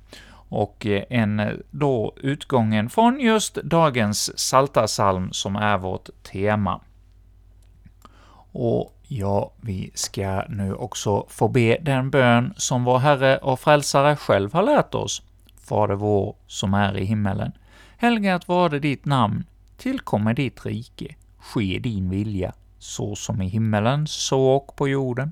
och 0.50 0.86
eh, 0.86 1.04
en 1.10 1.64
då 1.72 2.14
utgången 2.18 2.90
från 2.90 3.20
just 3.20 3.56
dagens 3.56 4.40
Saltarsalm 4.40 5.32
som 5.32 5.56
är 5.56 5.78
vårt 5.78 6.10
tema. 6.24 6.82
Och 8.52 9.03
Ja, 9.16 9.52
vi 9.62 9.92
ska 9.94 10.44
nu 10.50 10.74
också 10.74 11.26
få 11.30 11.48
be 11.48 11.78
den 11.82 12.10
bön 12.10 12.54
som 12.58 12.84
vår 12.84 13.00
Herre 13.00 13.38
och 13.38 13.60
Frälsare 13.60 14.16
själv 14.16 14.54
har 14.54 14.64
lärt 14.64 14.96
oss. 14.96 15.22
Fader 15.64 15.96
vår, 15.96 16.36
som 16.48 16.74
är 16.74 16.98
i 16.98 17.06
himmelen. 17.06 17.52
Helgat 17.98 18.48
varde 18.48 18.80
ditt 18.80 19.06
namn. 19.06 19.44
Tillkommer 19.78 20.34
ditt 20.34 20.66
rike. 20.66 21.16
Ske 21.38 21.80
din 21.80 22.10
vilja, 22.10 22.54
så 22.80 23.16
som 23.16 23.42
i 23.42 23.48
himmelen, 23.48 24.08
så 24.08 24.48
och 24.48 24.76
på 24.76 24.88
jorden. 24.88 25.32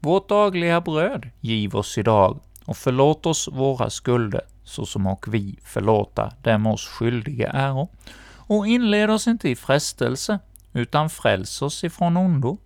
Vårt 0.00 0.28
dagliga 0.28 0.80
bröd 0.80 1.30
giv 1.40 1.76
oss 1.76 1.98
idag, 1.98 2.40
och 2.64 2.76
förlåt 2.76 3.26
oss 3.26 3.48
våra 3.52 3.90
skulder, 3.90 4.42
så 4.64 4.86
som 4.86 5.06
och 5.06 5.34
vi 5.34 5.58
förlåta 5.64 6.32
dem 6.42 6.66
oss 6.66 6.86
skyldiga 6.86 7.50
äro. 7.50 7.88
Och 8.32 8.66
inled 8.66 9.10
oss 9.10 9.26
inte 9.26 9.48
i 9.48 9.56
frestelse, 9.56 10.38
utan 10.72 11.10
fräls 11.10 11.62
oss 11.62 11.84
ifrån 11.84 12.16
ondo, 12.16 12.58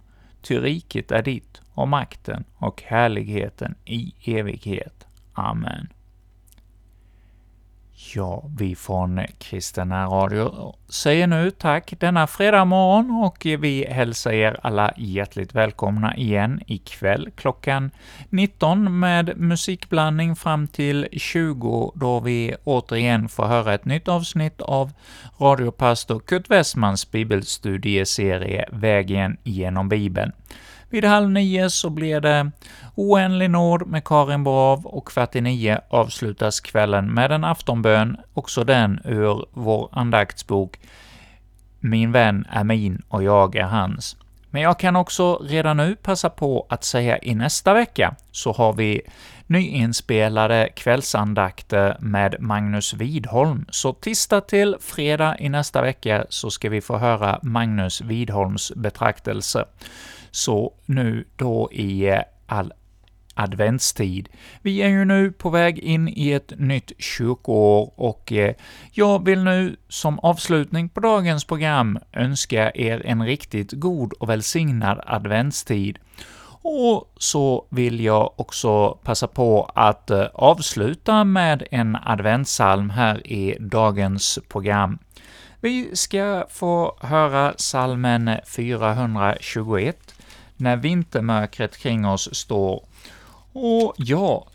ty 0.42 0.60
riket 0.60 1.12
är 1.12 1.22
ditt 1.22 1.60
och 1.74 1.88
makten 1.88 2.44
och 2.54 2.82
härligheten 2.82 3.74
i 3.84 4.14
evighet. 4.24 5.06
Amen. 5.32 5.88
Ja, 8.00 8.44
vi 8.58 8.76
från 8.76 9.20
Kristina 9.38 10.06
Radio 10.06 10.74
säger 10.88 11.26
nu 11.26 11.50
tack 11.50 11.94
denna 11.98 12.26
fredag 12.26 12.64
morgon 12.64 13.10
och 13.10 13.46
vi 13.58 13.86
hälsar 13.90 14.32
er 14.32 14.56
alla 14.62 14.92
hjärtligt 14.96 15.54
välkomna 15.54 16.16
igen 16.16 16.60
ikväll 16.66 17.30
klockan 17.36 17.90
19 18.28 19.00
med 19.00 19.38
musikblandning 19.38 20.36
fram 20.36 20.66
till 20.66 21.08
20 21.12 21.92
då 21.94 22.20
vi 22.20 22.54
återigen 22.64 23.28
får 23.28 23.46
höra 23.46 23.74
ett 23.74 23.84
nytt 23.84 24.08
avsnitt 24.08 24.60
av 24.60 24.92
radiopastor 25.40 26.20
Kurt 26.20 26.50
Westmans 26.50 27.10
bibelstudieserie 27.10 28.68
Vägen 28.72 29.36
genom 29.44 29.88
Bibeln. 29.88 30.32
Vid 30.90 31.04
halv 31.04 31.30
nio 31.30 31.70
så 31.70 31.90
blir 31.90 32.20
det 32.20 32.50
Oändlig 32.94 33.50
nåd 33.50 33.86
med 33.86 34.04
Karin 34.04 34.44
Brav 34.44 34.86
och 34.86 35.08
kvart 35.08 35.36
i 35.36 35.40
nio 35.40 35.80
avslutas 35.88 36.60
kvällen 36.60 37.14
med 37.14 37.32
en 37.32 37.44
aftonbön, 37.44 38.16
också 38.34 38.64
den 38.64 39.00
ur 39.04 39.46
vår 39.52 39.88
andaktsbok 39.92 40.78
Min 41.80 42.12
vän 42.12 42.46
är 42.50 42.64
min 42.64 43.02
och 43.08 43.22
jag 43.22 43.56
är 43.56 43.64
hans. 43.64 44.16
Men 44.50 44.62
jag 44.62 44.78
kan 44.78 44.96
också 44.96 45.36
redan 45.36 45.76
nu 45.76 45.96
passa 45.96 46.30
på 46.30 46.66
att 46.68 46.84
säga 46.84 47.18
i 47.18 47.34
nästa 47.34 47.74
vecka 47.74 48.14
så 48.30 48.52
har 48.52 48.72
vi 48.72 49.00
nyinspelade 49.46 50.68
kvällsandakter 50.76 51.96
med 52.00 52.36
Magnus 52.40 52.94
Widholm. 52.94 53.66
Så 53.70 53.92
tisdag 53.92 54.40
till 54.40 54.76
fredag 54.80 55.36
i 55.38 55.48
nästa 55.48 55.82
vecka 55.82 56.26
så 56.28 56.50
ska 56.50 56.68
vi 56.68 56.80
få 56.80 56.96
höra 56.98 57.38
Magnus 57.42 58.00
Widholms 58.00 58.72
betraktelse. 58.76 59.64
Så 60.38 60.72
nu 60.86 61.24
då 61.36 61.68
i 61.72 62.08
eh, 62.08 62.20
all 62.46 62.72
adventstid. 63.34 64.28
Vi 64.62 64.82
är 64.82 64.88
ju 64.88 65.04
nu 65.04 65.32
på 65.32 65.50
väg 65.50 65.78
in 65.78 66.08
i 66.08 66.32
ett 66.32 66.52
nytt 66.56 66.92
kyrkoår 66.98 67.92
och 67.96 68.32
eh, 68.32 68.54
jag 68.92 69.24
vill 69.24 69.44
nu 69.44 69.76
som 69.88 70.18
avslutning 70.18 70.88
på 70.88 71.00
dagens 71.00 71.44
program 71.44 71.98
önska 72.12 72.70
er 72.74 73.02
en 73.06 73.26
riktigt 73.26 73.72
god 73.72 74.12
och 74.12 74.28
välsignad 74.28 75.00
adventstid. 75.06 75.98
Och 76.62 77.12
så 77.16 77.66
vill 77.70 78.00
jag 78.00 78.40
också 78.40 78.98
passa 79.02 79.26
på 79.26 79.70
att 79.74 80.10
eh, 80.10 80.26
avsluta 80.34 81.24
med 81.24 81.62
en 81.70 81.96
adventsalm 82.04 82.90
här 82.90 83.26
i 83.26 83.56
dagens 83.60 84.38
program. 84.48 84.98
Vi 85.60 85.96
ska 85.96 86.46
få 86.50 86.96
höra 87.00 87.54
salmen 87.56 88.30
421, 88.46 90.14
när 90.60 90.76
vintermörkret 90.76 91.76
kring 91.76 92.06
oss 92.06 92.34
står 92.34 92.84
och 93.52 93.94
ja, 93.96 94.46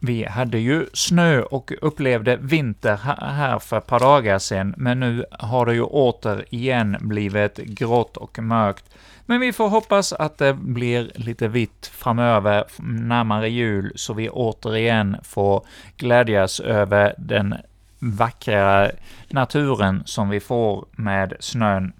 vi 0.00 0.24
hade 0.24 0.58
ju 0.58 0.86
snö 0.92 1.42
och 1.42 1.72
upplevde 1.82 2.36
vinter 2.36 2.96
här 3.20 3.58
för 3.58 3.78
ett 3.78 3.86
par 3.86 4.00
dagar 4.00 4.38
sedan, 4.38 4.74
men 4.76 5.00
nu 5.00 5.24
har 5.30 5.66
det 5.66 5.74
ju 5.74 5.82
återigen 5.82 6.96
blivit 7.00 7.56
grått 7.56 8.16
och 8.16 8.38
mörkt. 8.38 8.84
Men 9.26 9.40
vi 9.40 9.52
får 9.52 9.68
hoppas 9.68 10.12
att 10.12 10.38
det 10.38 10.54
blir 10.54 11.10
lite 11.14 11.48
vitt 11.48 11.86
framöver, 11.86 12.64
närmare 12.82 13.48
jul, 13.48 13.92
så 13.96 14.14
vi 14.14 14.28
återigen 14.28 15.16
får 15.22 15.66
glädjas 15.96 16.60
över 16.60 17.14
den 17.18 17.54
vackra 17.98 18.90
naturen 19.28 20.02
som 20.04 20.28
vi 20.28 20.40
får 20.40 20.86
med 20.90 21.34
snön. 21.40 21.92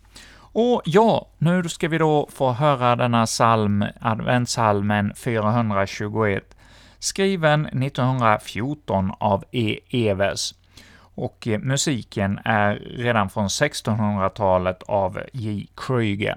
Och 0.61 0.83
ja, 0.85 1.29
nu 1.39 1.69
ska 1.69 1.89
vi 1.89 1.99
då 1.99 2.29
få 2.33 2.53
höra 2.53 2.97
denna 2.97 3.27
psalm, 3.27 3.85
adventssalmen 4.01 5.13
421, 5.17 6.57
skriven 6.99 7.67
1914 7.67 9.13
av 9.19 9.45
E. 9.51 9.79
Evers. 9.91 10.55
Och 10.99 11.49
eh, 11.49 11.59
musiken 11.59 12.41
är 12.45 12.75
redan 12.75 13.31
från 13.31 13.49
1600-talet 13.49 14.83
av 14.83 15.21
J. 15.33 15.67
Krüger. 15.77 16.37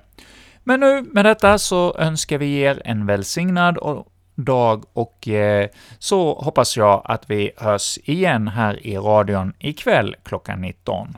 Men 0.64 0.80
nu 0.80 1.02
med 1.02 1.26
detta 1.26 1.58
så 1.58 1.96
önskar 1.98 2.38
vi 2.38 2.60
er 2.60 2.82
en 2.86 3.06
välsignad 3.06 3.78
dag 4.36 4.84
och 4.94 5.28
eh, 5.28 5.70
så 6.00 6.34
hoppas 6.34 6.78
jag 6.78 7.02
att 7.06 7.30
vi 7.30 7.52
hörs 7.58 7.98
igen 8.04 8.48
här 8.48 8.86
i 8.88 8.98
radion 8.98 9.54
ikväll 9.60 10.16
klockan 10.24 10.62
19. 10.62 11.18